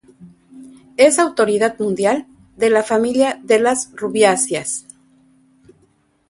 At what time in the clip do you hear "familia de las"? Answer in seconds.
2.81-3.91